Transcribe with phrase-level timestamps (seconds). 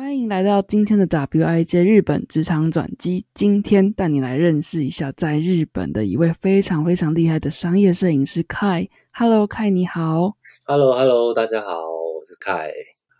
[0.00, 3.26] 欢迎来到今天的 WIJ 日本职场转机。
[3.34, 8.88] 今天带你来认识一下在日本的一位非常非常厉害的商业摄影师 Kai。
[9.10, 10.36] Hello，Kai，你好。
[10.66, 12.70] Hello，Hello，大家好，我是 Kai。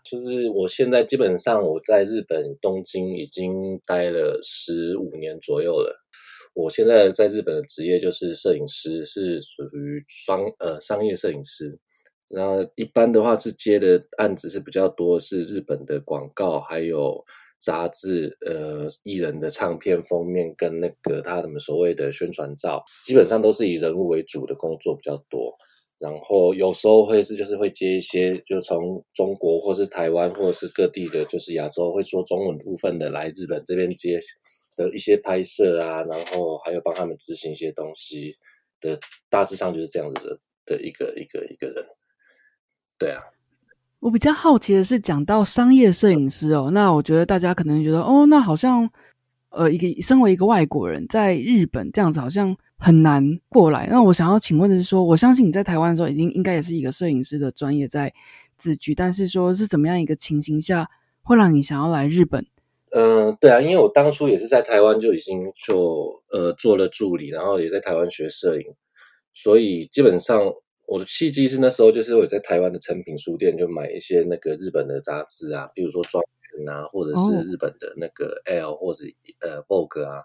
[0.09, 5.93] 就是我现在基本上我在日本东京已经待了十五年左右了。
[6.53, 11.77] 我现在在日本的职业就是摄影师，是属于商呃商业摄影师。
[12.29, 17.25] 然后一般的话是接的案子是比较多，是日本的广告，还有
[17.59, 25.55] 杂志，呃，艺人的唱片封面跟那个他们所谓的宣传照，基本上都是以人物为主的工作比较多。
[25.97, 34.17] 然后有时候会是就是会接一些，就从中国或是台湾或者是各地的，就是亚洲会说中文部分的来日本这边接
[34.77, 38.33] 的一些拍摄啊，然后还有帮他们执行一些东西
[38.79, 38.97] 的，
[39.29, 40.39] 大致上就是这样子的
[40.77, 41.83] 的一个一个一个人。
[42.99, 43.23] 对啊，
[44.01, 48.89] 我比较好奇的是，讲到商业摄影师哦，那我觉得大家可能觉得哦，那好像
[49.51, 53.87] 呃，一个身为一个外国人在日本这样子，好像很难过来。
[53.89, 58.13] 那我想要请问的是，说我相信你在台湾的时候，已经应该也是一个摄影师的专业在
[58.57, 60.85] 自居，但是说是怎么样一个情形下
[61.23, 62.45] 会让你想要来日本？
[62.91, 68.75] 嗯，对啊，因为我当初也是在台湾就已经做呃做了助理，然后也在台湾学摄影，
[69.31, 70.51] 所以基本上。
[70.89, 76.23] 我的契机是那时候，就是我在台湾的成品书店就买一些那个日本的杂志啊，比如说《庄
[76.57, 79.03] 园》啊，或者是日本的那个 L 或者
[79.41, 80.23] 呃 Vogue 啊。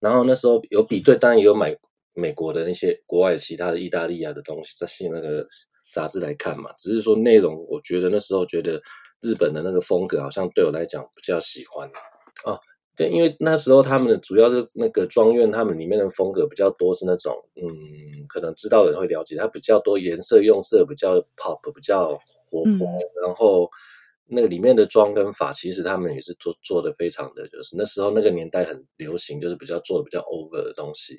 [0.00, 1.76] 然后那时候有比对，当然也有买
[2.12, 5.46] 美国的那些国外其他的意大利啊的东西，这些那个
[5.94, 6.72] 杂志来看嘛。
[6.76, 8.82] 只是说内容，我觉得那时候觉得
[9.20, 11.88] 日本的那个风格好像对我来讲比较喜欢
[12.44, 12.58] 啊。
[12.96, 17.64] 对，因为那时候他们的主要是那个庄院，他们里面的风格比较多是那种，嗯，
[18.32, 22.16] 可能知道的人会了解，它比较多颜色用色比较 pop，比较
[22.48, 22.86] 活泼，
[23.20, 23.68] 然后
[24.26, 31.18] 那个里面的妆跟发，其实他们也是做做的非常的，就是那时候那个年代很流行，就是比较做的比较 over 的东西。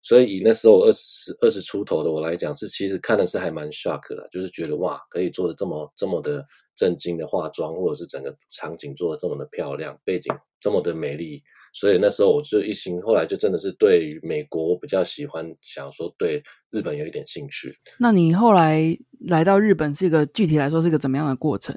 [0.00, 11.42] 所以以那时候二十二十出头的我来讲，是其实看的是还蛮 shock 的，就是觉得哇，可以做的这么这么的震惊的化妆，或者是整个场景做的这么的漂亮，背景这么的美丽。
[11.78, 17.72] 所以那时候我就一心，后来就真的是对美国比较喜欢，想说对日本有一点兴趣。
[18.00, 21.76] 那你后来来到日本是一个具体来说是一个怎么样的过程？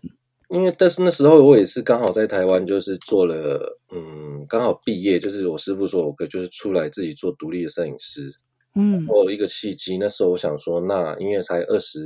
[0.49, 8.33] 因为但是那时候我也是刚好在台湾，就是做了，嗯，刚好毕业，就是我师傅说我可就是出来自己做独立的摄影师，
[8.73, 9.99] 嗯，我一个契机。
[9.99, 11.99] 那时候我想说，那因为才二十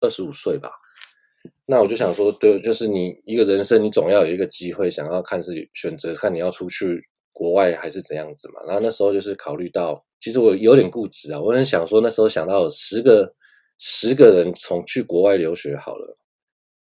[0.00, 0.70] 二十五岁吧，
[1.66, 7.00] 那我就想说，对，就是你一个人生，你总要有一个机会，想要看是选择看你要出去
[7.38, 8.60] 国外还是怎样子嘛。
[8.66, 13.32] 然后那时候就是考虑到，其实我有点固执啊，我很想说，那时候想到十个
[13.78, 16.18] 十个人从去国外留学好了。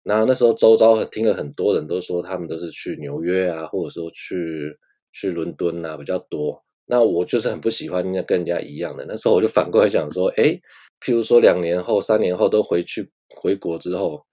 [0.02, 4.74] 然后那时候周遭听了很多人都说他们都是去纽约啊，或者说去
[5.12, 6.62] 去伦敦啊比较多。
[6.86, 9.04] 那我就是很不喜欢那跟人家一样的。
[9.06, 10.58] 那时候我就反过来想说，哎，
[11.04, 14.24] 譬如说两年后、三年后都回去回国之后，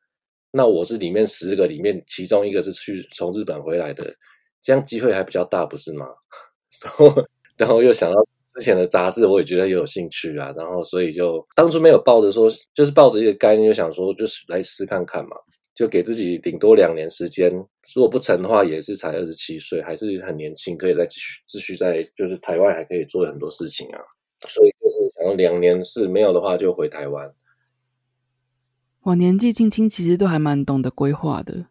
[0.52, 4.06] 那我是里面十个里面其中一个是去从日本回来的，
[4.64, 6.08] 这样机会还比较大，不是吗？
[6.82, 10.52] 然后然后又想到之前的杂志，我也觉得有兴趣啊。
[10.56, 15.36] 然后所以就当初没有抱着说，就是抱着一个概念，就想说就是来试看看嘛。
[15.76, 17.52] 就给自己顶多两年时间，
[17.96, 24.00] 如果不成的话，也是才二十七岁，还是很年轻，可以再继续继续在就是台湾还可以做很多事情啊。
[24.48, 27.34] 所以就是想要两年是没有的话，就回台湾。
[29.02, 31.66] 我，年纪轻轻，其实都还蛮懂得规划的。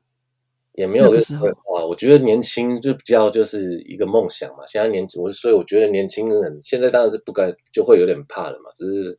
[0.75, 1.21] 也没有规
[1.65, 4.65] 划，我觉得年轻就比较就是一个梦想嘛。
[4.67, 9.19] 现在年轻，我所以我觉得年轻人现在当然是不该就会有点怕了嘛，只是。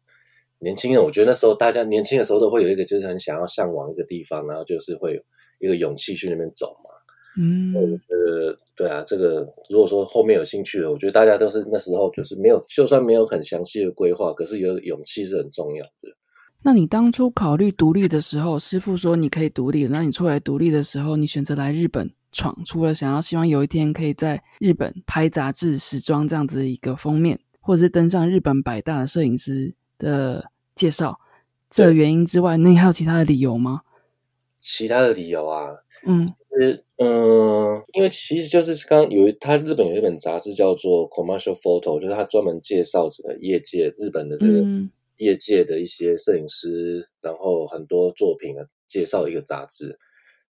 [0.59, 5.21] 年轻人，我觉得那时候大家年轻的时候都会有一个，就是很想要向往一个地方，然后就是会有
[5.59, 6.89] 一个勇气去那边走嘛。
[7.37, 16.09] 嗯，我觉得对啊，这个如果说后面有兴趣的，我觉得大家都是那时候就是没有，就算没有很详细的规划，可是有勇气是很重要的。
[16.63, 30.49] 那你当初考虑独立的时候，师傅说你可以独立，那你出来独立的时候，你选择来日本闯，除了想要希望有一天可以在日本拍杂志、时装这样子的一个封面，或者是登上日本百大的摄影师的。
[30.75, 31.19] 介绍
[31.69, 33.81] 这个原因之外，那你还有其他的理由吗？
[34.59, 35.67] 其他的理由啊，
[36.03, 36.27] 嗯，
[36.59, 44.65] 是，嗯，因为其实就是刚有他日本有一本杂志叫做《Commercial Photo》，就是他专门介绍这个业界日本的这个
[45.23, 49.97] 业界的一些摄影师，然后很多作品的介绍一个杂志。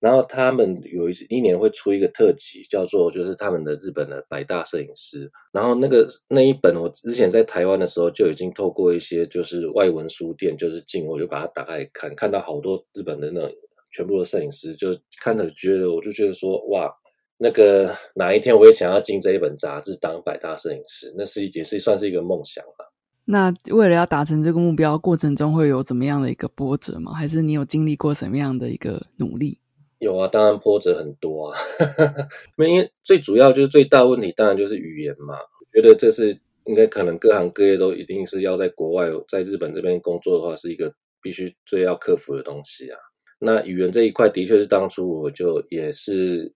[0.00, 5.30] 然后他们有一一年会出一个特辑，叫做就是他们的日本的百大摄影师。
[5.52, 13.52] 然后那个那一本我之前在台湾的时候就已经透过一些就是外文书店就是进，我就把它打开看，看到好多日本的那种
[13.92, 14.88] 全部的摄影师，就
[15.20, 16.92] 看着觉得我就觉得说哇，
[17.38, 22.92] 那个哪一天我也想要进这一本杂志当百大摄影师，那是也是算是一个梦想吧。
[23.24, 27.12] 那为了要达成这个目标，过程中会有怎么样的一个波折吗？
[27.12, 29.58] 还是你有经历过什么样的一个努力？
[29.98, 31.58] 有啊，当然波折很多啊。
[32.58, 35.34] 因为最主要就是最大问题，当然就是语言嘛。
[35.34, 40.92] 我觉得这是应该可能各行各业都一定是要在国外，在日本这边工作的话，是一个
[41.22, 42.98] 必须最要克服的东西啊。
[43.38, 46.52] 那语言这一块，的确是当初我就也是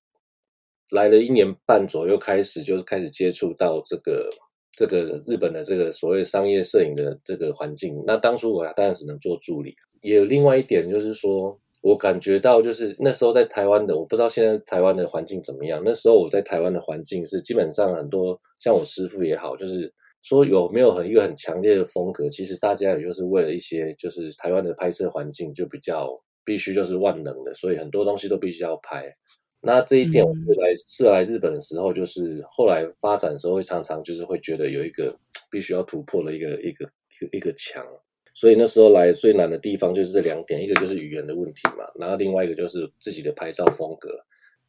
[0.90, 4.28] 来了一年半左右，开始就是开始接触到这个
[4.76, 8.00] 这个日本的这个所谓商业摄影的这个环境。
[8.06, 9.75] 那当初我当然只能做助理。
[10.02, 11.58] 也有另外一点就是说。
[11.82, 15.81] 我感觉到，就是那时候在台湾的，我不知道现在台湾的环境怎么样。
[15.84, 19.93] 那时候我在台湾的环境是基本上很多，像我师傅也好，就是
[20.23, 26.11] 说有没有很一个很强烈的风格，其实大家也就是为了一些，就是台湾的拍摄环境就比较
[26.44, 29.05] 必须就是万能的，所以很多东西都必须要拍。
[29.66, 35.14] 那这一点，我来是来日本的时候，就是后来发展的时候，会常常就是会觉得有一个
[35.50, 37.84] 必须要突破的一个一个一个一个墙。
[38.32, 44.10] 所以那时候来最难的地方就是这两点，一个就是语言的问题嘛，然后另外一个就是自己的拍照风格。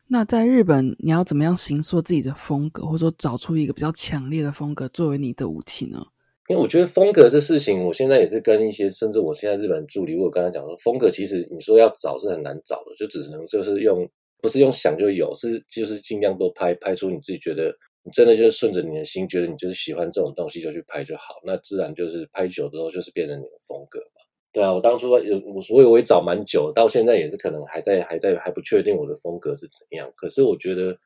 [0.08, 6.02] 那在日本，你要怎么样形塑自己的风格，或者说找出一个比较强烈的风格作为你的武器呢？
[6.48, 14.10] 因为我觉得风格这事情，我现在也是跟一些，甚至我现在日本助理，我刚才讲说，风格其实你说要找是很难找的，就只能就是用，
[14.42, 18.12] 不是用想就有，是就是尽量多拍拍出你自己觉得你。
[18.12, 21.36] 真的就是顺着你的心，觉得你就是喜欢这种东西，就去拍就好。
[21.46, 24.22] 那自然就是拍久之后，就是变成你的风格嘛。
[24.54, 30.12] 对啊，我当初有我，所以我也找蛮久，到现在也是可能还在还在还不确定我的风格是怎样。
[30.16, 30.98] 可是我觉得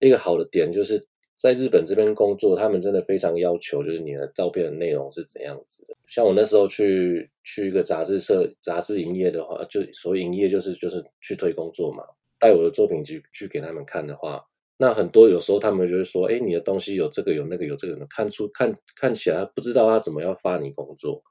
[0.00, 1.02] 一个好的点就是
[1.38, 5.96] 在日本这边工作，他们真的非常要求，就是你的照片的内容是怎样子的。
[6.06, 12.04] 像我那时候去去一个杂志社杂志营业的话，就所谓营业就是就是去推工作嘛，
[12.40, 14.42] 带我的作品去去给他们看的话。
[14.78, 21.22] 那很多有时候他们就会说，哎，你的东西有这个有那个有这个，看出看看起来不知道他怎么要发你工作。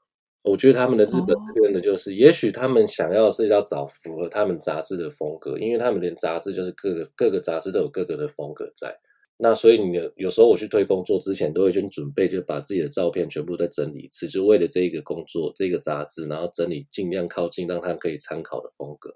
[0.42, 8.96] 我觉得他们的日本这边的就是，也许他们想要是要找符合他们杂志的风格，因为他们连杂志就是各个各个杂志都有各个的风格在。
[9.36, 19.12] 那所以你有时候我去推工作之前，都会先准备，就把自己的照片全部再整理一次，就为了这一个工作这个杂志，然后整理尽量靠近让他们可以参考的风格。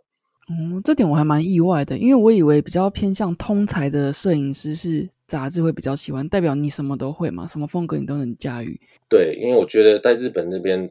[0.50, 8.79] 嗯，这点我还蛮意外的，因为我以为比较偏向通才的摄影师是杂志会比较喜欢，代表你什么都会嘛，什么风格你都能驾驭。
[9.08, 10.88] 对，因为我觉得在日本那边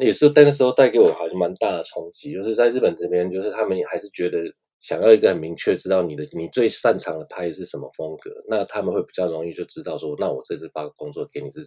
[0.00, 4.38] 也是，那个时候带给我好像蛮大的冲击，就是在日本这边，就是他们还是觉得
[4.80, 11.66] 想要一个很明确知道你的你最擅长的拍是什么风格，那他们会比较容易就知道说，那我这次发工作给你是。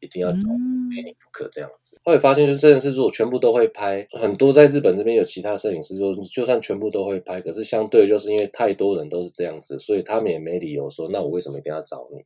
[0.00, 0.48] 一定要找
[0.90, 2.00] 非你补课这样子。
[2.04, 12.24] 后来发现，就真的是如果全部都会拍，很多在日本这边有其他摄影师说，就算全部都会拍，可是相对就是因为太多人都是这样子，所以他们也没理由说，那我为什么一定要找你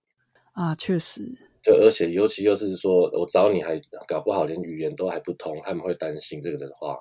[0.53, 0.75] 啊？
[0.75, 1.23] 确实，
[1.63, 6.99] 就而且尤其又是说我找你还搞不好连语言都还不通，他们会担心这个的话，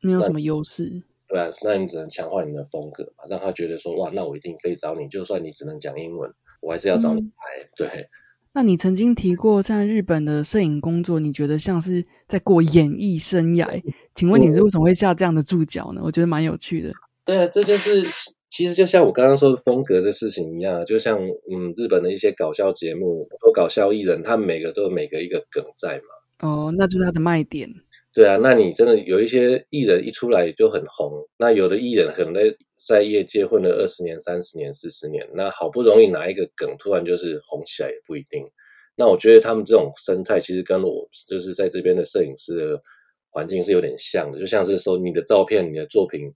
[0.00, 1.02] 没有什么优势。
[1.28, 7.68] 对啊，那你只能强化你的风格嘛，让他觉得说，哇，那我一定非找你，就算你只能讲英文，我还是要找你拍。
[7.76, 8.08] 对。
[8.56, 13.68] 那你曾经提过在日本的摄影工作，你觉得像是在过演艺生涯？
[14.16, 16.00] 请问你是为什么会下这样的注脚呢？
[16.02, 16.90] 我觉得蛮有趣的。
[17.22, 18.02] 对啊，这就是
[18.48, 21.20] 其实就像我刚刚说的风格这事情一样，就像
[21.52, 26.48] 嗯，日本的一些搞笑节目或搞笑艺人，他们每个都有每个一个梗在嘛。
[26.48, 27.70] 哦，那就是他的卖点。
[28.14, 32.40] 对啊，那你真的有一些艺人一出来就很红，那有的艺人可能在
[32.86, 38.48] 在业界混了二十年、三十年、四十年，那好不容易拿一个梗，突然就是红起来也不一定。
[38.94, 42.82] 那我觉得他们这种生态其实跟我就是在这边的摄影师的
[43.30, 46.32] 环境是有点像的，就像是说你的照片、你的作品，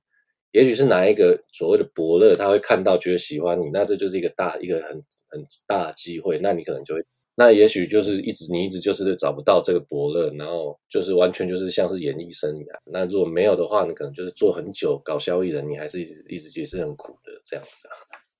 [0.51, 4.91] 也许是哪一个所谓的伯乐，他会看到觉得喜欢你，那这就是一个大一个很
[5.29, 7.05] 很大的机会，那你可能就会。
[7.37, 12.67] 那也许就是一直你一直就是找不到这个伯乐，然后就是完全就是像是演艺生涯。
[12.85, 17.95] 那如果没有的话，你可能就是做很久搞笑艺人，你还是一直一直也是很苦的这样子啊。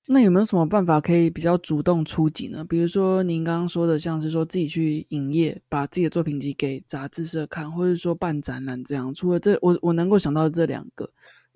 [0.07, 2.65] 那有没有什么办法可以比较主动出击呢？
[2.67, 9.13] 比如说您刚刚说的，像是说自己去营业，把自己的作品集给杂志社看，或者说办展览这样。
[9.13, 11.09] 除了这，我我能够想到这两个。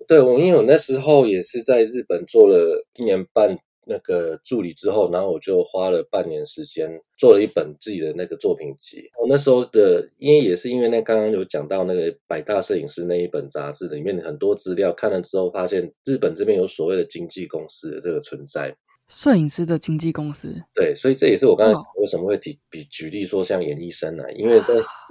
[0.06, 9.08] 对我，因为我那时候也是在日本做了一年半那个助理之后，然后我就花了半年时间做了一本自己的那个作品集。
[9.20, 18.76] 我那时候的，因为也是因为那刚刚有讲到那个百大摄影师那一本杂志里面很多资料，看了之后发现日本这边有所谓的经纪公司的这个存在。
[19.08, 24.60] 摄影师的经纪公司，对，所以这也是我刚才为什么会提比举例说像演艺生啊，因为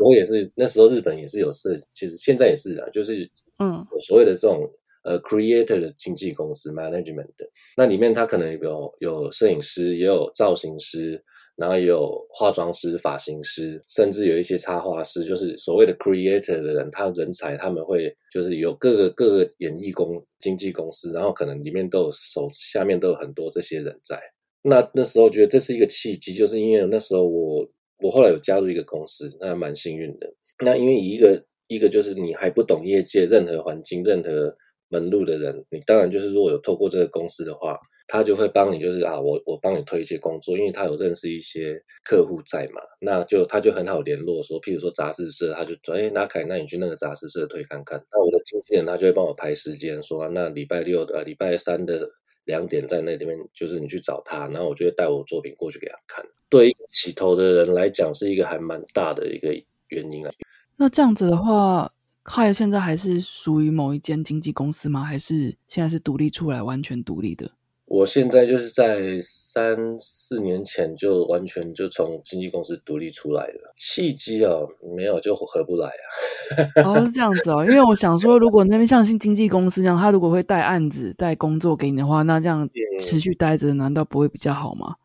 [0.03, 4.69] 我也是那时候日本也是有摄，其实现在也是啊，就是嗯，所谓的这种
[5.05, 11.23] 呃 creator 的经纪公司 management 的，那里面他可能有有摄影师，也有造型师。
[11.57, 24.21] 然后也有化妆师、发型师，甚至有一些插画师，就是所谓的 creator 的人，他人才他们会就是有各个各个演艺公经纪公司，然后可能里面都有手下面都有很多这些人在。
[24.63, 27.65] 那那时候觉得这是一个契机，就是因为那时候我
[27.99, 30.29] 我后来有加入一个公司，那蛮幸运的。
[30.61, 34.53] 那因为一个一个就是你还不懂业界任何环境、任何
[34.89, 37.79] 门路的人，你当然就是如果有透过这个公司的话。
[38.07, 44.39] 他就会帮你，就是啊，我我帮你推一些工作，因为他有认识一些客户在嘛，那就他就很好联络。
[44.43, 47.99] 说，譬如说杂志社，他就说，哎，那凯，那你去那个杂志社推看看。
[48.11, 52.07] 那我的经纪人他就会帮我排时间，说，那礼拜六的、礼拜三的
[52.43, 56.23] 两点在那里面，就是你去找他，然后我就会带我作品过去给他看。
[56.47, 59.51] 对起头的人来讲，是一个还蛮大的一个
[59.87, 60.31] 原因啊。
[60.77, 61.91] 那这样子的话，
[62.25, 65.03] 凯现在还是属于某一间经纪公司吗？
[65.03, 67.51] 还是现在是独立出来，完全独立的？
[67.85, 74.51] 我现在就是在三四年前就完全就从经纪公司独立出来了，契机啊
[74.97, 76.83] 没有就合不来啊。
[76.83, 82.67] 哦，是这样子哦，因为我想说，如果那边像新经纪公司这样，他如果会带案子、带工作给你的话，那这样
[82.99, 84.95] 持续待着，难道不会比较好吗？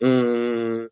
[0.00, 0.88] 嗯，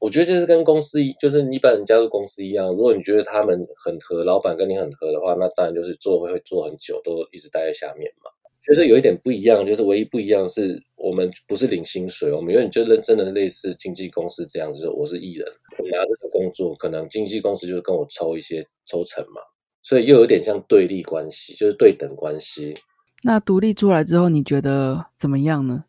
[0.00, 8.30] 我觉得就是跟公司一，就是一般人加入公司一样，如果你觉得他们很合，老板跟你很合的话，那当然就是做会做很久，都一直待在下面嘛。
[8.62, 14.88] 觉得有一点不一样，就是唯一不一样是我们不是领薪水，我们有点就认真的类似经纪公司这样子。
[14.88, 15.46] 我是艺人，
[15.78, 19.40] 我拿这个工作，可能经纪公司就是跟我抽一些抽成嘛，
[19.82, 22.74] 所以又有点像对立关系，就是对等关系。
[23.22, 25.84] 那独立出来之后，你觉得怎么样呢？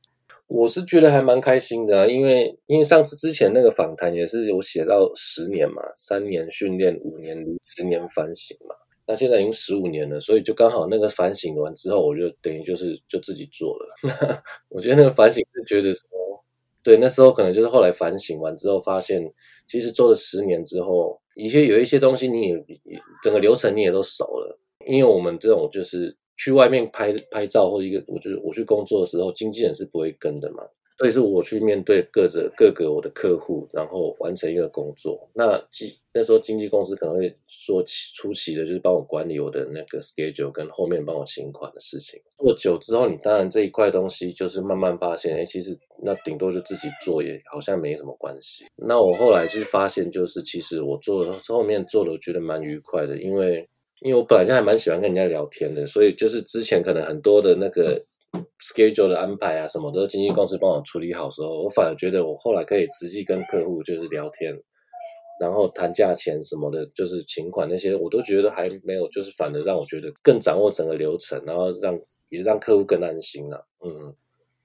[0.54, 8.76] 我是觉得还蛮开心的，因为因为上次之前那个访谈也是有写到十年嘛，三年训练，五年十年反省嘛。
[9.08, 13.96] 那现在已经十五年了，所以就刚好那个反省完之后，我就等于就是就自己做了。
[14.68, 16.02] 我觉得那个反省是觉得说，
[16.84, 19.24] 对，那时候可能就是后来反省完之后，发现
[19.70, 22.56] 其实做了十年之后，一些有一些东西你也
[23.24, 24.60] 整个流程你也都熟了。
[24.86, 30.64] 因为我们这种就是去外面拍拍照或者一个，我就我去工作的时候，经纪人是不会跟的嘛。
[30.98, 35.28] 所以是我去面对各个各个我的客户，然后完成一个工作。
[35.34, 37.84] 那经那时候经纪公司可能会说
[38.16, 42.22] 出奇的，就是帮我管理我的那个 schedule，跟后面帮我请款的事情。
[42.38, 48.66] 做久之后，你当然这一块东西就是慢慢发现，哎，其实那顶多就自己做，也好像没什么关系。
[48.76, 53.68] 那我后来就是发现，就是其实我做后面做的，我觉得蛮愉快的，因为
[54.02, 58.02] 因为我本来就还蛮喜欢跟人家聊天的，所以就是之前可能很多的那个。
[58.62, 64.54] schedule 的安排啊，什么都是经纪公司帮我处理好时候，我反而觉得我后来可以实际跟客户就是聊天，
[65.40, 73.68] 然后谈价钱什么的，就是请款那些，我都觉得还没有，就是反而让我觉得更掌握整个流程，然后让也让客户更安心了。
[73.84, 74.16] 嗯，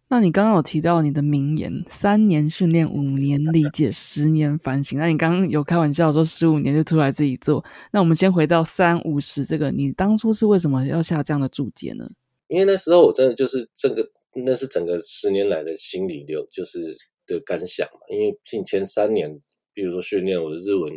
[0.09, 4.99] 那你刚刚有提到你的名言：三年训练，五年理解，十年反省。
[4.99, 7.65] 那你刚刚有开玩笑说十五年就出来自己做？
[7.93, 12.09] 那我们先回到三五十这个，你当初是为什么要下这样的注解呢？
[12.47, 14.09] 因为那时候我真的就是这个，
[14.45, 16.97] 那是整个十年来的心理流，就是
[17.27, 17.99] 的感想嘛。
[18.09, 19.29] 因为近前三年，
[19.75, 20.93] 比如说训练我的日文、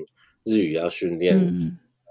[0.46, 1.44] 日语要训练，然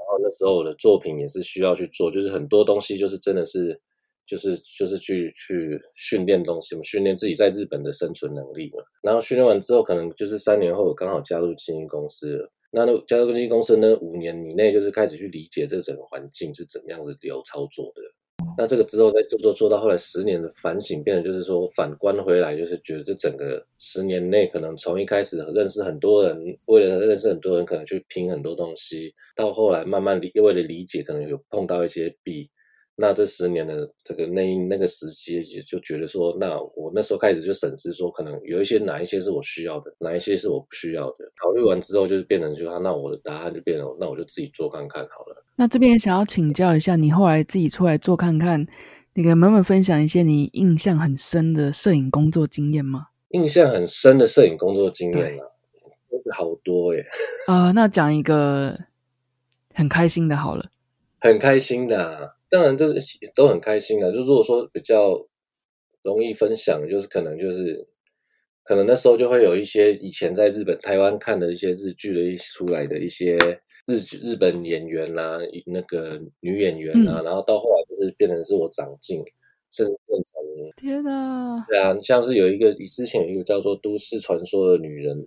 [0.08, 3.80] 后那时候我的作品也是需要去做，就是很多东西就是真的是，
[4.28, 8.84] 就是就是去去训练东西嘛，训练自己在日本的生存能力嘛。
[9.02, 12.52] 然后训练完之后，可能就是三年后我刚好加入经纪公司了。
[12.70, 18.02] 那那加入经纪公司呢，五年以内就是开始去理解这整个环境是怎么样子流操作的。
[18.56, 32.48] 那这个之后再做做做到后来十年的反省，变成就是说反观回来，就是觉得这整个十年内，可能从一开始认识很多人，为了认识很多人，可能去拼很多东西，到后来慢慢理为了理解，可能有碰到一些弊。
[33.00, 41.18] 那这十年的这个那那个时机，也就觉得说，那我那时候开始就审视说，可能有一些哪一些是我需要的，哪一些是我不需要的。
[41.40, 45.44] 考虑完之后，就是变成就他，那我的答案就变成，那我就自己做看看好了。
[45.54, 48.66] 那这边也想要请教一下，你后来自己出来做看看，
[49.14, 53.06] 你跟慢慢分享一些你印象很深的摄影工作经验吗？
[53.28, 55.46] 印象很深的摄影工作经验啊，
[56.34, 57.06] 好多耶。
[57.46, 58.76] 啊，那讲一个
[59.72, 60.68] 很开心的好了。
[61.20, 62.37] 很开心的。
[62.48, 63.00] 当然都是
[63.34, 64.12] 都很开心的。
[64.12, 65.26] 就如果说比较
[66.02, 67.86] 容易分享，就是可能就是
[68.62, 73.36] 可能那时候就会有一些以前在日本、台湾看的一些日剧的一出来的一些
[73.86, 79.22] 日日本演员啦，那个女演员啊，然后到后来就是变成是我长进，
[79.70, 80.32] 甚至变成
[80.76, 81.64] 天哪！
[81.68, 85.26] 对啊，像是有一个之前有一个叫做《都市传说》的女人，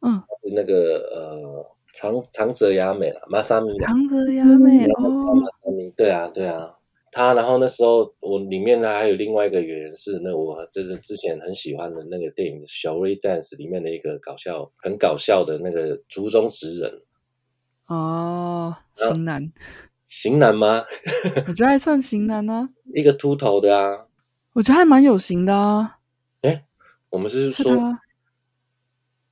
[0.00, 1.76] 嗯，是那个呃。
[1.92, 3.76] 长长泽雅美了，马萨米。
[3.78, 6.74] 长泽雅美哦，马莎米，对啊，对啊，
[7.10, 7.34] 他。
[7.34, 17.02] 然后那时候我里面呢还有另外一个演员是那我就是之前很喜欢的那个电影《小瑞 dance》里面的一个搞笑很搞笑的那个竹中直人。
[17.88, 19.52] 哦，型男，
[20.06, 20.84] 型男吗？
[21.48, 22.68] 我觉得还算型男呢。
[22.94, 24.06] 一个秃头的啊，
[24.52, 25.98] 我觉得还蛮有型的啊。
[26.42, 26.64] 哎，
[27.10, 27.76] 我们是说。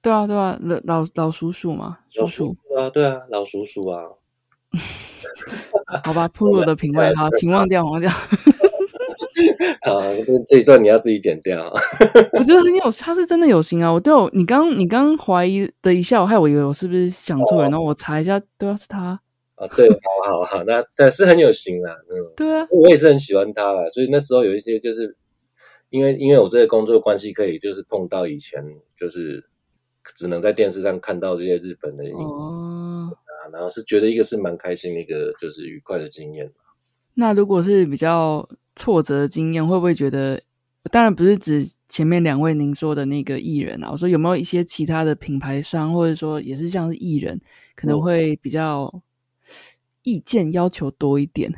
[0.00, 4.02] 对啊，对啊，老老老叔叔嘛，叔叔啊，对啊，老叔叔啊。
[6.05, 8.11] 好吧，铺路的品味哈，请忘掉，忘掉。
[9.83, 11.64] 好，这这一段你要自己剪掉。
[12.38, 13.90] 我觉得很有，他是真的有心啊。
[13.90, 19.19] 我对我，你刚你刚怀疑的一下，我害我以为我是不是想错了，然后我查一下，对啊，是他。
[19.55, 19.97] 啊，对，好
[20.31, 25.17] 好好，那但是很有心啊，嗯，对啊，我也是很喜欢他啦，所以那时候有一些就是
[25.88, 28.62] 因为因为我这个工作关系，可以就是碰到以前
[29.00, 29.48] 就是。
[30.15, 36.50] 只能在电视上看到这些日本的哦啊，然后是觉得一个是蛮开心的一个就是愉快的经验。
[37.15, 40.43] 那如果是比较挫折的经验，会不会觉得？
[40.91, 47.38] 当然不是指前面两位您说的那个艺人啊，我说有没有一些其他的品牌商，或者说也是像是艺人，
[47.75, 49.03] 可能会比较
[50.03, 51.53] 意见要求多一点。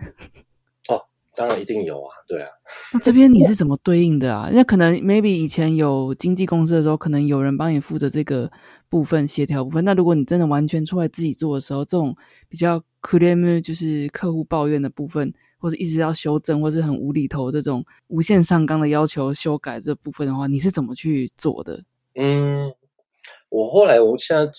[1.37, 2.49] 当然一定有啊，对啊。
[2.93, 4.51] 那这边你是怎么对应的啊？
[4.53, 8.51] 那可能 maybe 以前有经纪公司的时候，可能有人帮你负责这个
[8.89, 9.85] 部分协调部分。
[9.85, 12.15] 那如果你真的完全出来自己做的时候，这种
[12.49, 21.85] 比较 claim 就是客户抱怨的部分，或者一直要修正，或是很无厘头这种无限上纲的要求修改这部分的话，你是怎么去做的？
[22.17, 22.73] 嗯，
[23.49, 24.51] 我后来我现在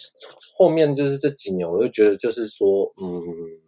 [0.58, 3.61] 后面就是这几年，我就觉得就是说，嗯。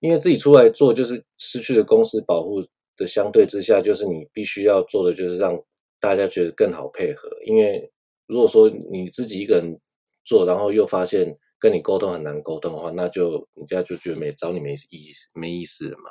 [0.00, 2.64] 因为自己出来做，就是失去了公司保护
[2.96, 5.58] 的相对之下，就是你必须要做的，就是让
[6.00, 7.28] 大家觉得更好配合。
[7.44, 7.90] 因为
[8.26, 9.80] 如果说你自己一个人
[10.24, 14.76] 做，然后又发现跟你沟通很难沟通的话，那就人家就觉得没找你没意
[15.10, 16.10] 思，没意思了嘛。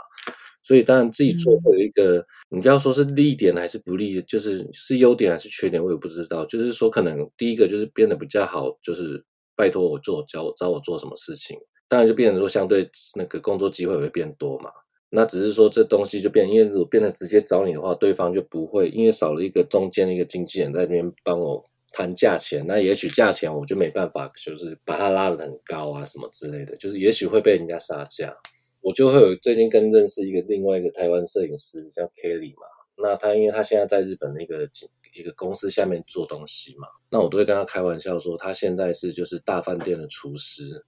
[0.64, 6.46] 所以当然自己做会有一个，你要说是利点还是不利，就是是优点还是缺点，我也不知道。
[6.46, 9.24] 就是说可能第一个就是变得比较好，就是
[9.56, 11.58] 拜托我做，教找我做什么事情。
[11.88, 14.72] 当然就变成说，相对那个工作机会会变多嘛。
[15.10, 22.66] 那只是说这东西就变，因为如果变得直接找你的话，对方就不会，因为少了一个中间的一个经纪人在那边帮我谈价钱。
[22.68, 28.34] 那也许价钱我就没办法，就是把它拉得很高啊什么之类的，就是也许会被人家杀价。
[28.82, 32.68] 我就会有最近跟认识一个另外一个台湾摄影师叫 Kelly 嘛。
[32.98, 34.70] 那他因为他现在在日本那个
[35.14, 40.84] 一个公司下面做东西嘛，那我都会跟他开玩笑说，他现在是就是大饭店的厨师。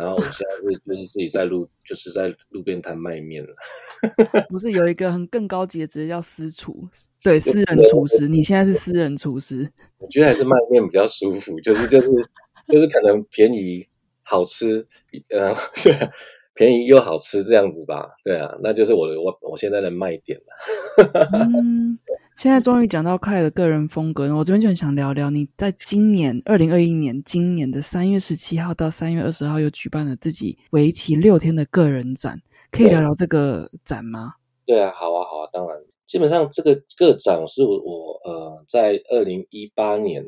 [0.00, 3.54] 然后我现在是就是自己在路，就是在路边摊卖面了。
[4.48, 6.88] 不是有一个很更高级的职业叫私厨，
[7.22, 8.26] 对，私人厨师。
[8.26, 12.08] 你现在是私人厨师，我觉得还是卖面比较舒服，就是就是
[12.68, 13.86] 就是可能便宜
[14.22, 14.86] 好吃，
[15.28, 15.54] 呃，
[16.54, 18.10] 便宜又好吃这样子吧。
[18.24, 21.28] 对啊，那就是我的我我现在的卖点了。
[21.32, 21.98] 嗯。
[22.36, 34.32] 现在终于讲到快的个人风格，我这边就很想聊聊你在今年二零二一年今年的三月十七号到三月二十号又举办了自己为期六天的个人展，可以聊聊这个展吗？
[34.64, 40.24] 对啊，好啊，好啊，当然，基本上这个个展是我呃在二零一八年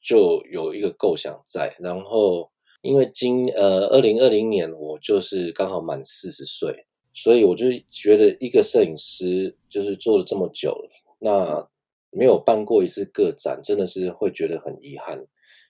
[0.00, 2.50] 就有一个构想在，然后
[2.82, 10.90] 因为今呃二零二零年我就是刚好满四十岁，所以我就觉得一个摄影师就是做了这么久了。
[11.18, 11.68] 那
[12.10, 15.24] 没有办过一次个展，真的是会觉得很遗憾，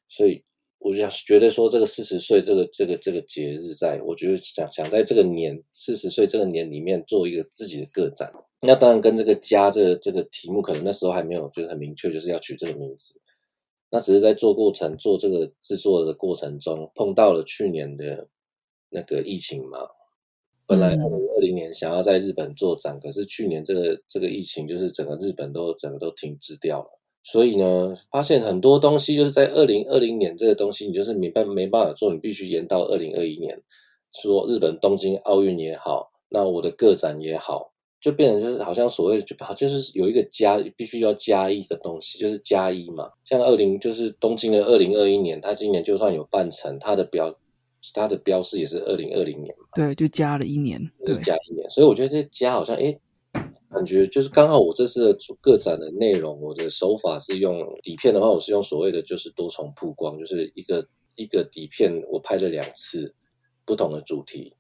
[0.09, 0.43] 所以
[0.79, 13.21] 我就觉得说，这个四十岁这个这个这个节日，在我觉得想想在这个年四十岁这个年里面做一个自己的个展，那当然跟这个家这这个题目可能那时候还没有就是很明确，就是要取这个名字，
[13.91, 18.29] 那只是在做过程做这个制作的过程中碰到了去年的
[18.89, 19.79] 那个疫情嘛。
[20.67, 27.01] 本来二零二零年想要在日本做展，可是去年这个这个疫情，就是整个日本都整个都停滞掉了。
[27.25, 33.61] 所以呢，发现很多东西就是在二零二零年这个东西，你就是没办没办法做，你必须延到二零二一年。
[34.13, 37.70] 说日本东京奥运也好，那我的个展也好，
[38.01, 43.11] 就变成就是好像所谓就好就是有一个加，必须要加一个东西，就是加一嘛。
[43.25, 47.35] 像二零就是东京的二零二一年，它今年就算有半成，它的标。
[47.95, 52.95] 它的标示也是二零二零年嘛，对，就加了一年，对，加一年，所以我觉得这加好像哎，
[53.71, 63.15] 感觉就是刚好我这次的个展的内容，我的手法是用底片的话，我是用所谓的就是多重曝光，就是一个一个底片我拍了两次
[63.65, 64.53] 不同的主题，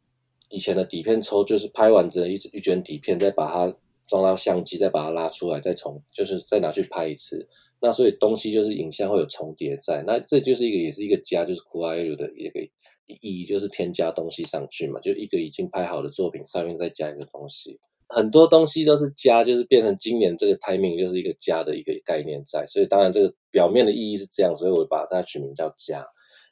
[0.50, 3.74] 以前的底片抽就是拍完这一一卷底片，再把它
[4.06, 7.48] 装到相机，再把它拉出来，再重就是再拿去拍一次。
[7.80, 12.60] 那所以东西就是影像会有重叠在，那这就是一个也是一个加，就是 c o o l 的一个
[13.06, 26.04] 意义，就是添加东西上去嘛，就一个已经拍好的作品上面再加一个东西，很多东西都是加，就是变成今年这个 timing 就是一个加的一个概念在，所以当然这个表面的意义是这样，所以我把它取名叫加。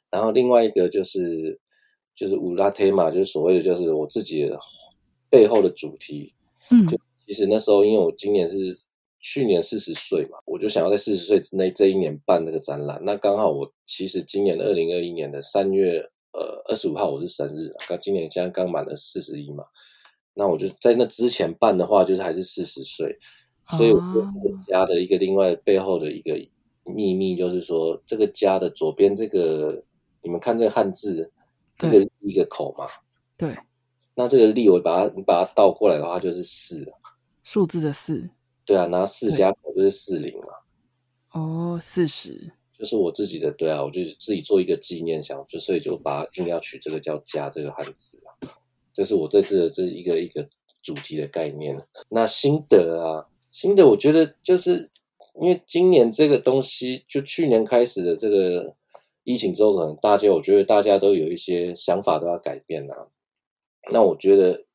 [0.09, 1.59] 然后另外一个就是
[2.19, 4.59] 就是五拉忒嘛，就是所谓的就是我自己的
[5.29, 6.33] 背后的主题，
[6.71, 8.77] 嗯，就其实那时候因为我今年是。
[9.21, 12.97] 去年四十岁嘛，我就想要在四十岁之内这一年办那个展览。
[13.03, 15.99] 那刚好我其实今年二零二一年的三月
[16.31, 19.65] 呃二十五号我是生日，刚今年现在刚满了四十一嘛。
[20.35, 23.13] 那我就在那之前办的话，就是还是四十岁。
[23.77, 26.39] 所以我觉得这个家的一个另外背后的一个
[26.85, 29.83] 秘密，就是说这个家的左边这个，
[30.23, 31.29] 你们看这个汉字，
[31.81, 32.85] 一个一个口嘛。
[33.37, 33.57] 对。
[34.15, 36.85] 那这个“力”，我把它你把它倒过来的话，就是四，
[37.41, 38.29] 数字的四。
[38.65, 40.47] 对啊，拿四加口就是四零嘛。
[41.31, 43.49] 哦，四十，就是我自己的。
[43.51, 48.51] 对啊，我就自己做一个纪念，想就所以就把它硬要取这个叫加这个汉字啊。
[48.93, 50.45] 这是我这次的这一个一个
[50.81, 51.81] 主题的概念。
[52.09, 54.89] 那心得啊，心得，我觉得就是
[55.35, 58.75] 因为今年这个东西，就去年开始的这个
[59.23, 63.07] 疫情之后，可能大家我觉得大家都有一些想法都要改变啊。
[63.91, 64.65] 那我觉得。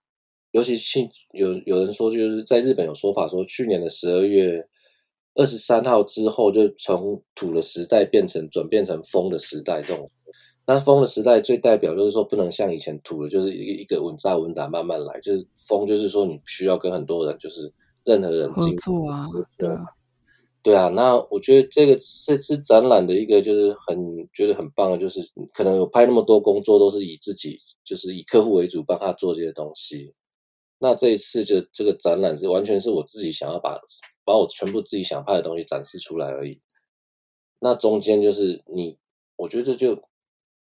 [0.54, 1.00] 尤其是
[1.33, 4.64] 有有人说，就是在日本有说法说，去年的十二月
[5.35, 9.83] 二十三号之后，就从土的时代变成转变成风的时代。
[9.83, 10.09] 这种
[10.64, 15.18] 那风的时代最代表就是说，不能像以前土的，就是一一个稳扎稳打慢慢来。
[15.20, 17.72] 就是风，就是说你需要跟很多人，就是
[18.04, 19.26] 任何人合作啊，
[19.59, 19.85] 对啊，
[20.64, 20.88] 对啊。
[20.88, 21.94] 那我觉得这个
[22.27, 23.96] 这次展览的一个就是很
[24.33, 25.20] 觉得很棒的，就是
[25.53, 30.14] 可能有拍那么多工作都是以自己就是以客户为主，帮他做这些东西。
[30.79, 33.79] 那这一次就这个展览是完全是我自己想要把
[34.24, 36.61] 把我全部自己想拍的东西展示出来而已。
[37.61, 38.98] 那中间就是你，
[39.37, 39.94] 我觉得就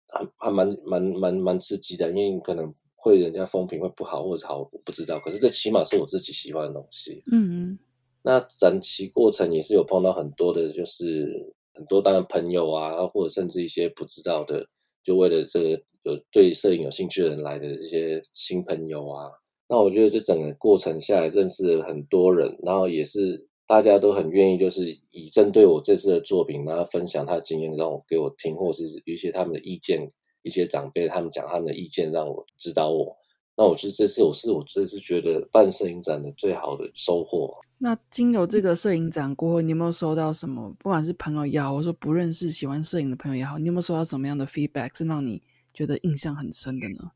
[0.07, 5.19] 还还蛮蛮蛮蛮刺激的，因为可能会人家风评会不好或者好，我不知道。
[5.19, 7.23] 可是这起码是我自己喜欢的东西。
[7.31, 7.79] 嗯嗯。
[8.23, 14.67] 那展期过程也是有碰到很多的，就是很多当然朋友啊，或者甚至一些不知道的，
[15.03, 15.69] 就为了这个
[16.03, 19.31] 有对摄影有兴趣的人来的这些新朋友啊。
[19.67, 30.11] 那我觉得这整个过程下来，认识了很多人，然后也是大家都很愿意，就是以针对我这次的作品，然后分享他的经验让我给我听，或是有一些他们的意见，
[30.43, 33.17] 一些长辈他们讲他们的意见，让我指导我。
[33.61, 37.55] 那我是这次我是我这次觉得办摄影展的最好的收获。
[37.77, 40.75] 那经由这个摄影展过后，你有没有收到什么？
[40.79, 45.39] 不管是朋友也好，或者说不认识喜欢摄影的朋友也好，你有没有收到什么样的 feedback 是让你
[45.75, 47.11] 觉得印象很深的呢？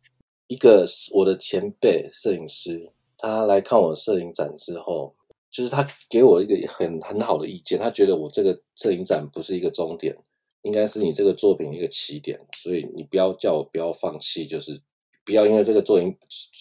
[0.46, 5.16] 一个我的前辈摄影师，他来看我摄影展之后，
[5.50, 7.80] 就是他给我一个很很好的意见。
[7.80, 10.16] 他觉得我这个摄影展不是一个终点，
[10.62, 12.40] 应该是你这个作品一个起点。
[12.56, 14.80] 所以你不要叫我不要放弃，就是
[15.26, 16.16] 不要因为这个作品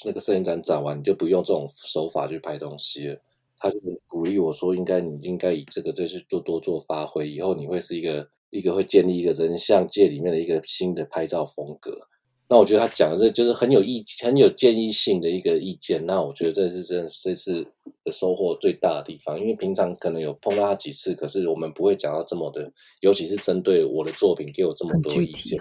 [0.07, 3.17] 那个摄影展展完，你就不用这种手法去拍东西了。
[3.59, 12.09] 他就鼓励我说，应该你应该以这个就是多多做发挥，以后你会是一个一个会建立一个人像界里面的一个新的拍照风格。
[12.47, 16.05] 那我觉得他讲的这就是很有意、很有建议性的一个意见。
[16.05, 17.67] 那我觉得这是真这次
[18.05, 25.59] 的收获最大的地方，因为平常可能有碰到他几次，可是我们不会讲到这么的，尤其是针对我的作品给我这么多意见。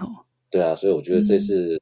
[0.50, 1.80] 对啊，所以我觉得这次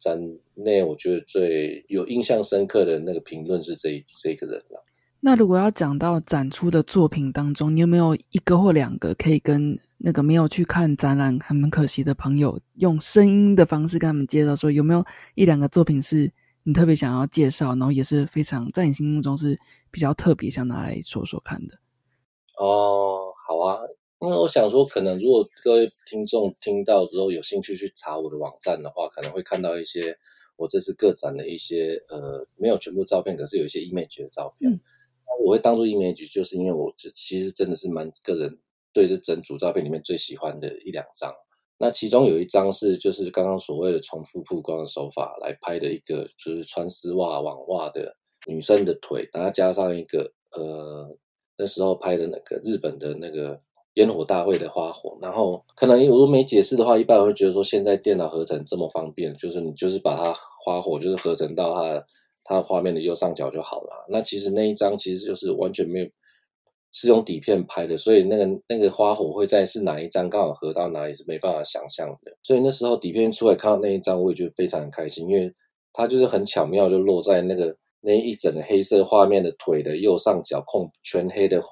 [0.00, 0.18] 展
[0.54, 4.84] 内，我觉得最有印象深刻的那个评论是这这个人了。
[5.20, 16.32] 那如果要讲到展出的作品当中，你有没有一个或两个可以跟那个没有去看展览很可惜的朋友，用声音的方式跟他们介绍，说有没有一两个作品是
[16.62, 19.58] 你特别想要介绍，然后也是非常在你心目中是
[19.90, 21.74] 比较特别，想拿来说说看的？
[22.56, 23.76] 哦，好啊，
[24.20, 30.16] 因为我想说，可能如果各位听众听到之后有兴趣去查我的网站的话，可能会看到一些
[30.56, 34.78] 我这次个展的一些呃，没有全部照片，可是有一些 image 的照片。
[35.42, 38.58] 我会当做 image，就是因为我这其实真的是蛮个人
[38.92, 41.32] 对这整组照片里面最喜欢的一两张。
[41.78, 48.14] 那其中有一张是就是刚刚所谓的重复曝光的手法来拍的一个，就是穿丝袜网袜的
[48.46, 51.16] 女生的腿，然后加上一个呃
[51.56, 53.58] 那时候拍的那个日本的那个
[54.00, 60.34] 烟火大会的花火，然后可能如果没解释的话，一般人会觉得说现在电脑合成这么方便，就是你就是把它
[60.64, 62.02] 花火就是合成到它
[62.44, 64.06] 它画面的右上角就好了。
[64.08, 66.06] 那其实那一张其实就是完全没有
[66.92, 72.32] 是用底片拍的，所以那个那个花火会在是哪一张刚好合到哪里是没办法想象的。
[72.42, 75.52] 所以那时候底片出来看到那一张，我也觉得非常开心，因为
[75.92, 81.62] 它就是很巧妙就落在那个那一整个黑色画面的腿的右上角空全黑的。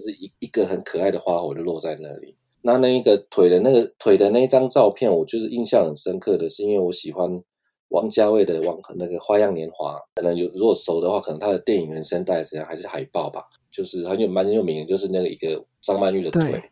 [0.00, 2.34] 就是一一个很可爱的花火就落在那里。
[2.62, 7.42] 那那一个腿的那个腿的那一张照片，我就是印象很深刻的是，因为我喜欢
[7.88, 16.62] 王家卫的《王那个花样年华》，可能有如果熟的话，可能他的电影原声带怎样，还是海报吧，就是很有蛮有名的，就是那个一个张曼玉的腿。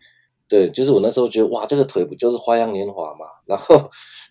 [0.46, 3.26] 对，就是我那时候觉得哇，这个腿不就是《花样年华》嘛？
[3.44, 3.76] 然后，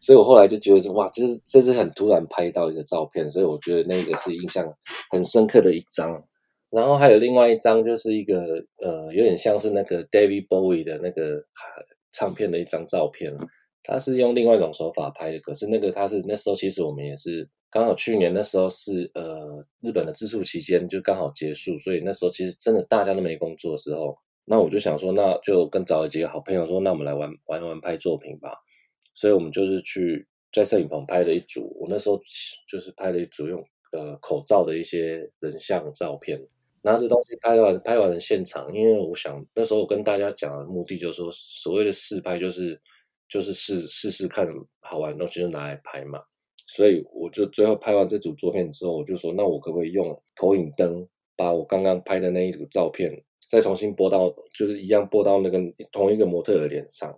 [0.01, 4.67] 所以我后来就觉得说哇，这是这是很突然拍到一个照片，所以我觉得那个是印象
[5.09, 6.23] 很深刻的一张。
[6.69, 11.43] 然后还有另外一张，就是一个呃，有点像是那个 David Bowie 的那个
[12.11, 13.33] 唱片的一张照片。
[13.83, 28.57] 他是用另外一种手法拍的，可是那个他是那时候其实我们也是刚好去年那时候是呃日本的自述期间就刚好结束，所以那时候其实真的大家都没工作的时候，那我就想说，那就跟找了几个好朋友说，那我们来玩玩玩拍作品吧。
[29.15, 32.19] 所以我们就是去在摄影棚拍了一组，我那时候
[32.69, 36.37] 就是拍了一组用呃口罩的一些人像照片。
[36.81, 42.79] 拿着东西拍完，拍完了现场，因为我想那时候我跟大家讲的目的就是说，所谓的试拍就是
[43.27, 44.47] 就是试试试看
[44.79, 46.19] 好玩的东西就拿来拍嘛，
[46.67, 53.11] 所以我就最后拍完这组作品之后，我就说，那我可不可以用投影灯把我刚刚拍的那一组照片
[53.47, 55.59] 再重新播到，就是一样播到那个
[55.91, 57.17] 同一个模特的脸上。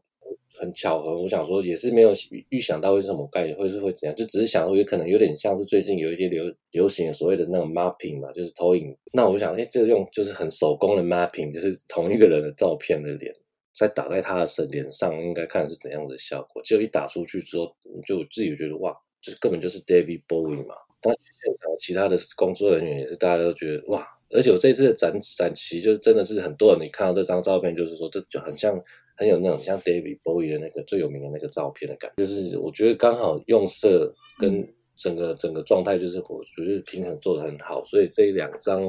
[0.59, 2.11] 很巧合，我想说也是没有
[2.49, 8.93] 预想到会是什么概念，会是会怎样，就只是想说有可能有点像是最近有一些流流行所谓的那种 mapping 嘛，就是投影。
[9.13, 13.33] 那我想，哎，这个用就是很手工的 mapping，就是同一个人的照片的脸，
[13.73, 16.61] 再打在他的身脸上，应该看是怎样的效果。
[16.63, 17.73] 结果一打出去之后，
[18.05, 20.75] 就自己觉得哇，就是根本就是 David Bowie 嘛。
[21.01, 28.77] 但现场其他的工作人员也是，大家都觉得哇，而且我这次的展展期就是真的是很多人，你看到这张照片，就是说这就很像。
[29.19, 38.81] 很有那种像 David Bowie 的那个最有名的那个照片的感觉，就是我觉得刚好用色跟整个整个状态，就是我觉得平衡做的很好，所以这两张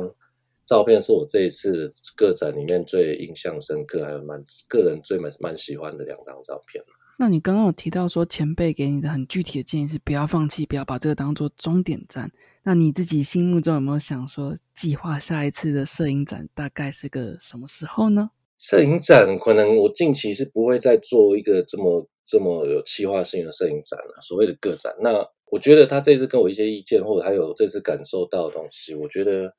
[0.65, 6.83] 照片是我这一次个展里面最印象深刻，还有蛮个人最蛮蛮喜欢的两张照片。
[7.19, 12.31] 那你刚刚有提到说前辈给你的很具体的建议是不要放弃，不要把这个当做终点站。
[12.63, 18.31] 那你自己心目中有没有想说计划下一次的摄影展大概是个什么时候呢？
[18.61, 24.95] 摄影展可能我近期是不会再做一个这么这么有计划性的摄影展了，所谓的个展。
[25.01, 29.51] 那我觉得他这次跟我一些意见，或者还有这次感受到的东西，我觉得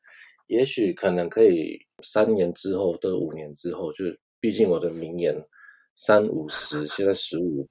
[0.45, 4.05] 也许可能可以三年之后，或五年之后，就
[4.39, 5.35] 毕竟我的名言
[5.95, 7.67] 三五十， 现在十五，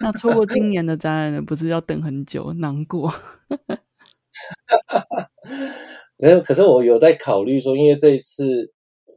[0.00, 3.14] 那错过今年的展览呢，不是要等很久，难过。
[6.18, 8.72] 没有，可是我有在考虑说，因为这一次。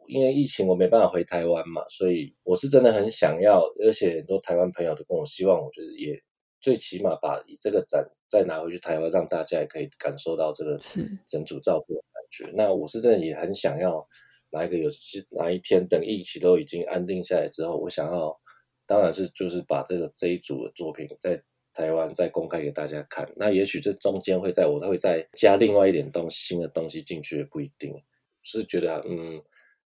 [0.08, 6.22] 因为疫情，我没办法回台湾嘛，所以我是真的很想要，而且很多台湾朋友都跟我希望，我就是也
[6.62, 10.80] 最起码把这个展再拿回去台湾，让大家也可以感受到这个
[11.28, 12.52] 整组照片的感觉。
[12.56, 14.08] 那我是真的也很想要
[14.52, 14.90] 哪一个有
[15.32, 18.36] 哪一天等疫情都已经安定下来之后，我想要，
[18.86, 21.42] 当然是就是把这个这一组的作品在
[21.74, 23.30] 台湾再公开给大家看。
[23.36, 27.94] 那也许这中间会在我会再加另外一点东新的东西进去，也不一定。
[28.44, 29.42] 是觉得嗯。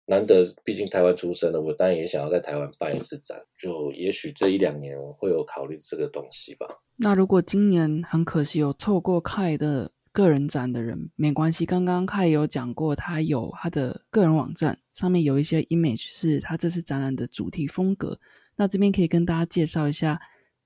[0.10, 3.40] 难得，毕竟台湾出生的，我当然也想要在台湾办一次展。
[3.56, 6.66] 就也许这一两年会有考虑这个东西吧。
[6.96, 11.64] 那如果今年很可惜有错过 Kai 的个人展的人，没关系。
[11.64, 18.20] 刚刚 Kai 有讲过，他有他的个人网站，上面有一些 image 是他这次展览的主题风格。
[18.56, 20.20] 那这边可以跟大家介绍一下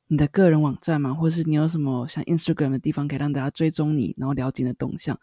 [0.07, 1.13] 你的个人网站吗？
[1.13, 5.19] 或是你有什么像 Instagram 的地方可以让大家追踪你，然后了解你的动向？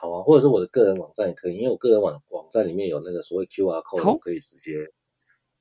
[0.00, 4.90] 好啊，或者是我的个人网站也可以，因为我个人网网站里面有那个所谓 QR code，可以直接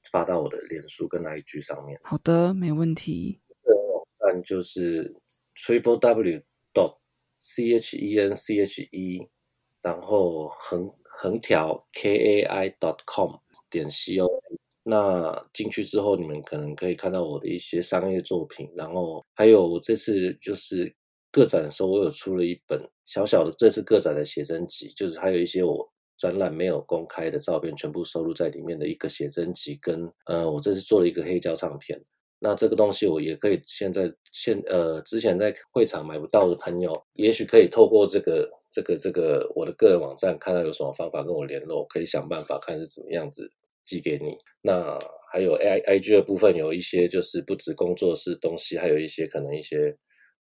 [0.10, 2.00] 发到我的脸书跟 IG 上面。
[2.04, 3.42] 好的，没问题。
[3.62, 5.14] 个人网站就是
[5.58, 6.42] triple w
[6.74, 6.96] dot
[7.38, 9.28] c h e n c h e，
[9.82, 13.36] 然后横横条 k a i dot com
[13.70, 14.30] 点 c o。
[14.84, 20.96] 那进去之后，你们可能可以看到我的一些商业作品，然后还有我这次就是。
[21.32, 25.88] 个展的时候，我有出了一本小小的这次个展的写真集，就是还有一些我
[26.18, 29.78] 展览没有公开的照片，全部收录在里面的一个写真集。
[29.82, 32.00] 跟呃，我这次做了一个黑胶唱片。
[32.42, 43.52] 那这个东西我也可以现在现呃，之前在会场买不到的朋友，也许可以透过这个这个这个我的个人网站，看到有什么方法跟我联络，可以想办法看是怎么样子
[43.84, 44.38] 寄给你。
[44.62, 44.98] 那
[45.34, 49.94] 还有 AI IG 的部分，有一些就是不止工作室东西，还有一些可能一些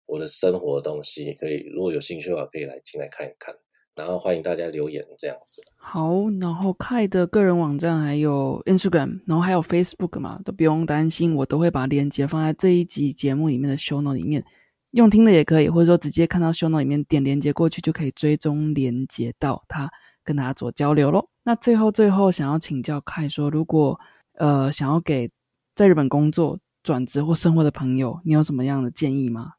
[0.09, 3.55] 我的生活的东西，可以如果有兴趣的话，可以来进来看一看。
[3.95, 5.61] 然后欢迎大家留言这样子。
[5.75, 14.45] 好，然后 Kai 的个人网站还有 Instagram，然后还有 Facebook 嘛，都不用担心，我都会把链接放在这一集节目里面的 Show Note 里面，
[14.91, 19.89] 用听的也可以，或者说直接看到 Show Note 里面点连接过去就可以追踪连接到他，
[20.23, 21.25] 跟他做交流喽。
[21.43, 23.99] 那最后最后想要请教 Kai 说，如果
[24.37, 25.29] 呃想要给
[25.75, 29.55] 在日本工作、转职或生活的朋友，你有什么样的建议吗？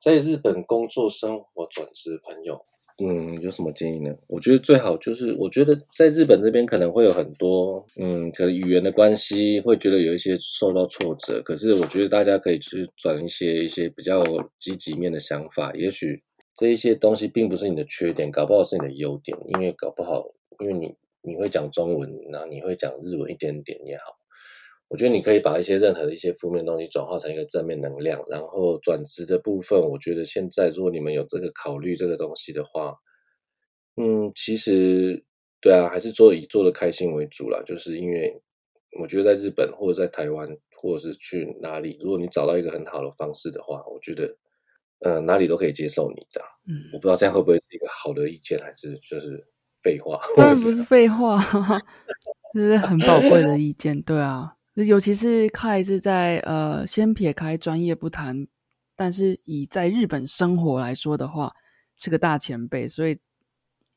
[0.00, 2.64] 在日本工作、生活、转职朋友。
[2.98, 4.16] 嗯，有什么建议呢？
[4.26, 11.42] 我觉得最好就是，我觉得在日本这边可能会有很多，嗯，可能语言的关系会觉得有一些受到挫折。
[11.42, 14.24] 可是我觉得大家可以去转一些一些比较
[14.58, 16.22] 积极面的想法，也许
[16.54, 19.36] 这一些东西并不是你的缺点，搞不好是你的优点。
[19.48, 20.26] 因为搞不好，
[20.60, 24.16] 因为你你会讲中文，然后你会讲日文一点点也好。
[24.88, 32.94] 我觉得你可以把一些任何的一些负面东西转化成一个正面能量，然后转职的部分，我觉得现在如果你们有这个考虑这个东西的话，
[33.96, 35.24] 嗯，其实
[35.60, 37.60] 对啊，还是做以做的开心为主啦。
[37.66, 38.40] 就是因为
[39.00, 44.36] 我觉得在日本或者在台湾或者是去哪里，如果你找到一个很好的方式的话，我觉得
[45.00, 46.40] 呃哪里都可以接受你的。
[46.68, 49.44] 嗯，我不知道这样会不会是一个好的意见，还是就是
[49.82, 50.20] 废话？
[50.36, 51.42] 当然不是废话，
[52.54, 54.00] 这是很宝贵的意见。
[54.02, 54.55] 对啊。
[54.84, 58.46] 尤其是开是在呃，先撇开专业不谈，
[58.94, 61.54] 但是以在日本生活来说的话，
[61.96, 63.18] 是个大前辈，所以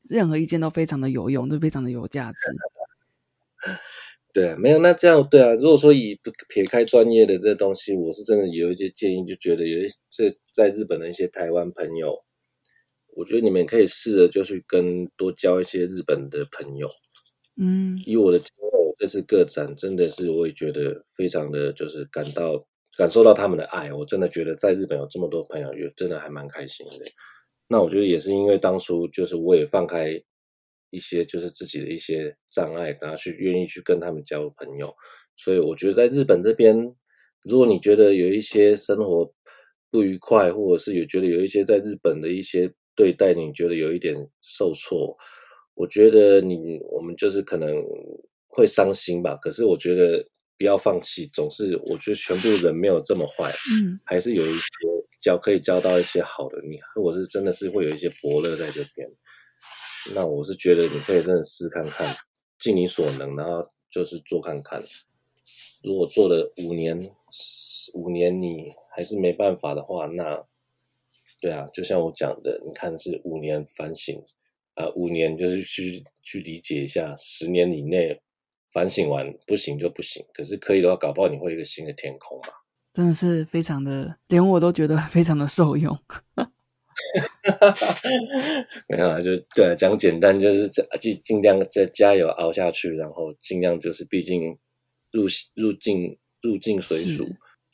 [0.08, 2.38] 任何意见都非常的有用，都非常的有价值。
[4.32, 5.52] 对，没有那这样对啊。
[5.52, 12.24] 如果说以不撇开专业的这东西，我是真的有一些建议，就觉得有一这在日本的一些台湾朋友，
[13.16, 16.88] 我觉得你们可以试着就去跟多交一些日本的朋友。
[17.56, 18.40] 嗯，以我的。
[19.00, 22.62] 这次个展真的是，我也觉得非常的就是感到
[22.98, 23.90] 感受到他们的爱。
[23.90, 27.06] 我真的觉得在日本有这么多朋友，也真的还蛮开心的。
[27.66, 30.22] 那我觉得也是因为当初就是我也放开
[30.90, 34.94] 一些就是自己的一些障碍，然后去愿意去跟他们交朋友。
[35.34, 36.76] 所以我觉得在日本这边，
[37.44, 39.32] 如果你觉得有一些生活
[39.90, 45.16] 不愉快，或者是有觉得有一些在日本的一些对待，你觉得有一点受挫，
[45.72, 47.82] 我觉得你我们就是可能。
[48.50, 49.36] 会伤心吧？
[49.36, 50.22] 可是我觉得
[50.58, 54.68] 不要放弃，总是我觉得全部人没有这么坏，嗯，还是有一些
[55.20, 56.60] 交可以交到一些好的。
[56.62, 59.08] 你或者是真的是会有一些伯乐在这边，
[60.14, 62.14] 那我是觉得你可以真的试看看，
[62.58, 64.84] 尽你所能，然后就是做看看。
[65.84, 66.98] 如果做了五年，
[67.94, 70.44] 五年你还是没办法的话，那
[71.40, 74.20] 对啊，就像我讲的，你看是五年反省，
[74.74, 78.20] 啊，五年就是去去理解一下，十年以内。
[78.72, 82.52] 反省完不行就不行，可是可以的话，搞不好你会一个新的天空嘛？
[82.92, 85.96] 真的是非常的，连我都觉得非常的受用。
[88.88, 90.68] 没有啊，就对，讲简单就是
[91.00, 94.58] 尽尽量再加油熬下去，然后尽量就是，毕竟
[95.12, 97.24] 入入境入境随俗。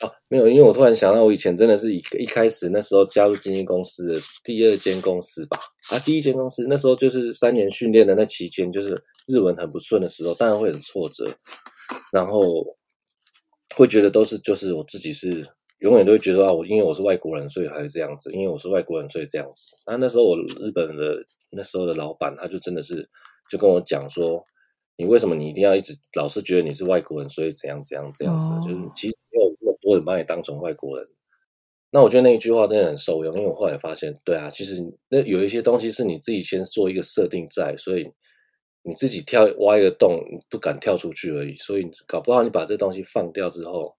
[0.00, 8.90] 啊，没有，因为我突然想到，我以前真的是一一开始那时候加入经纪公司的第二间公司吧，啊，第一间公司那时候就是三年训练的那期间，就是
[9.26, 11.34] 日文很不顺的时候，当然会很挫折，
[12.12, 12.76] 然后
[13.74, 15.30] 会觉得都是就是我自己是
[15.78, 19.76] 永远都会觉得啊，我因为我是外国人，所以还是这样子，因为我是外国人，所以这样子。
[19.86, 23.08] 那那时候我日本的那时候的老板，他就真的是
[23.50, 24.44] 就跟我讲说，
[24.98, 29.16] 你为什么你一定要一直老是觉得你是外国人，所以怎样怎样这样子，就是其实。
[29.86, 31.06] 我很把你当成外国人，
[31.90, 38.10] 那我觉得那一句话真的很受用，因为我后来发现，对啊，其实那有一些东西是你自己先做一个设定在，所以
[38.82, 41.54] 你自己跳挖一个洞，你不敢跳出去而已。
[41.54, 43.94] 所以搞不好你把这东西放掉之后，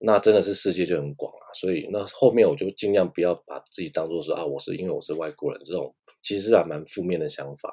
[0.00, 1.46] 那真的是世界就很广啊。
[1.54, 7.72] 所以那后面我就尽量不要把自己当做说啊，我是因为我是外国人这种，其实还蛮负面的想法，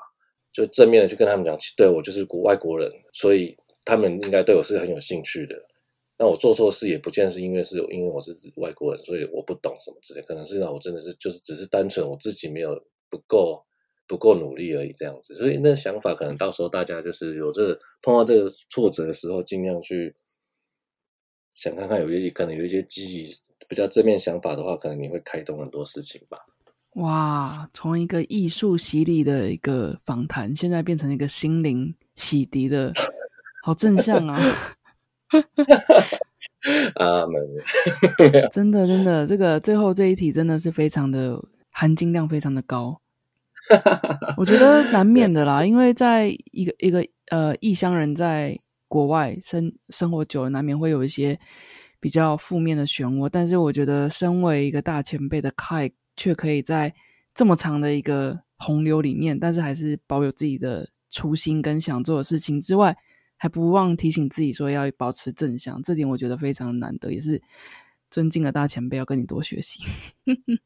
[0.53, 5.55] 就正面的去跟他们讲，对我就是国外国人，所以他们应该对我是很有兴趣的。
[6.19, 12.75] 那我做错事也不见是因为是因为我是外国人，所以我不懂什么之类，可能是让我真的是就是只是单纯我自己没有
[13.09, 13.63] 不够
[14.07, 15.35] 不够努力而已这样子。
[15.35, 20.15] 所以那想法可能到时候大家就是有这碰到这个挫折的时候，尽量去
[21.53, 23.35] 想看看有一些可能有一些积极
[23.67, 26.39] 比较正面想法的话，可能你会开动很多事情吧。
[26.93, 32.91] 哇，从一个艺术洗礼的一个访谈，现在变成一个心灵洗涤的，
[33.61, 34.35] 好正向啊！
[36.95, 37.39] 啊，没
[38.51, 43.01] 真的真的，这个最后这一题真的是非常的含金量非常的高。
[44.37, 48.57] 我觉得难免的啦，因为在一个一个呃异乡人在
[48.87, 51.37] 国外生生活久了，难免会有一些
[51.99, 53.27] 比较负面的漩涡。
[53.29, 56.93] 但是我觉得，身为一个大前辈的 Kai，却可以在
[57.35, 62.95] 这么长的一个洪流里面，但是还是保有自己的初心跟想做的事情之外，
[63.37, 65.81] 还不忘提醒自己说要保持正向。
[65.81, 67.41] 这点我觉得非常难得，也是
[68.11, 69.81] 尊敬的大前辈要跟你多学习。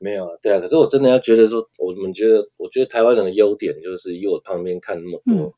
[0.00, 5.54] 没有啊，对啊，可是我真的要觉得说，我们觉得，我觉得台湾人的优点就是，以我旁边看那么多，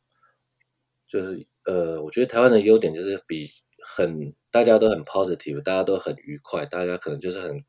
[1.06, 3.46] 就是呃，我觉得台湾的优点就是比
[3.78, 7.64] 很大家都很 positive，大家都很愉快，大家可能就是很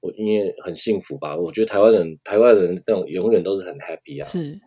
[0.00, 1.36] 我因为很幸福吧。
[1.36, 4.58] 我觉得台湾人台湾人那种永远都是很 happy 啊，是，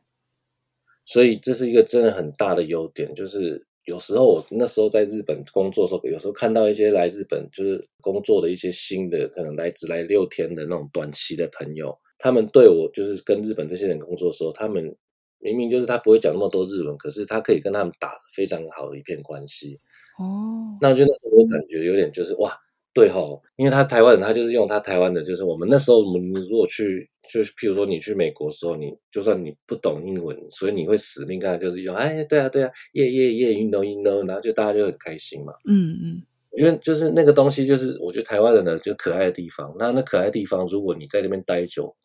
[1.06, 3.66] 所以这是一个真的很大的优点，就是。
[3.86, 14.96] 有时候我那时候在日本工作的时候，有时候看到一些来日本就是工作的一些新的，可能来只来六天的那种短期的朋友，他们对我就是跟日本这些人工作的时候，他们
[15.40, 19.78] 明明就是他不会讲那么多日文，可是他可以跟他们打非常好的一片关系。
[20.18, 22.58] 哦，那就那时候我感觉有点就是哇。
[22.94, 35.52] 对吼，因为他台湾人，他就是用他台湾的，就是我们那时候，我们如果去，就是譬如说你去美国的时候，你就算你不懂英文，所以你会死命干，就是用，哎，对啊，对啊，耶耶耶，you know you know，然后就大家就很开心嘛。
[35.68, 39.76] 嗯嗯，我觉得就是那个东西，就是我觉得台湾人的就可爱的地方。
[39.80, 41.96] 那那可爱的地方，如果你在那边待久，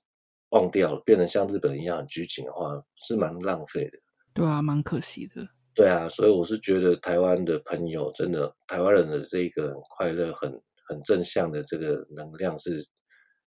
[0.53, 3.99] 忘掉了，变成像日本人一样很拘谨的话，是蛮浪费的。
[4.33, 5.47] 对啊，蛮可惜的。
[5.75, 10.51] 对啊，所以我是觉得台湾的朋友，真的台湾人的这个快乐很。
[10.89, 12.83] 很正向的这个能量是，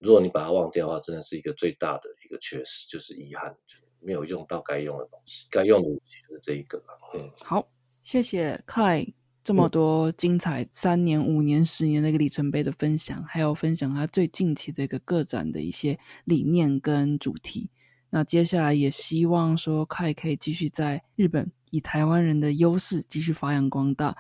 [0.01, 3.55] 如果你把它忘掉的话，真的是一个最大的一个缺失，就是遗憾，
[4.01, 6.83] 没有用到该用的东西，该用的武器是这一个
[7.14, 7.70] 嗯，好，
[8.03, 9.14] 谢谢 Kai
[9.45, 17.70] 这么多精彩三年、五年、十年的一个里程碑的分享，还有分享他最近期的一个个展的一些理念跟主题。
[18.11, 24.16] 那接下来也希望说 Kai 可以继续在日本以台湾人的优势继续发扬光大。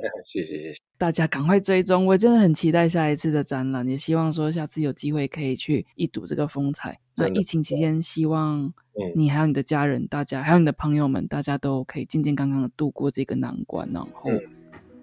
[0.24, 2.06] 谢谢谢谢大家，赶快追踪！
[2.06, 6.98] 我真的很期待下一次的展览，也希望说下次有机会可以去一睹这个风采。
[7.16, 8.72] 那疫情期间，希望
[9.14, 13.86] 你还有你的家人，大家还有你的朋友们，大家都可以健健康康的度过这个难关。
[13.92, 14.30] 然后，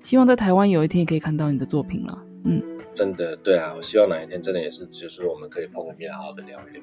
[0.02, 2.24] 希望在台湾有一天也可以看到你的作品了。
[2.46, 2.62] 嗯，
[2.94, 6.82] 真的，对啊，我希望哪一天真的也是，就是我们可以碰个面，好好的聊一聊。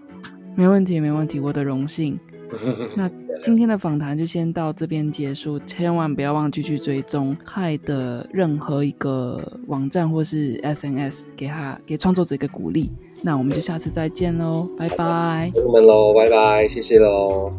[0.57, 2.19] 没问题，没问题，我的荣幸。
[2.97, 3.09] 那
[3.41, 12.91] 今天的访谈就先到这边结束，千万不要忘记去追踪 Hi 的任何一个网站或是 SNS，给他给创作者一个鼓励。
[13.23, 15.51] 那我们就下次再见喽，拜拜。
[15.55, 17.53] 朋友们喽，拜拜，谢谢喽。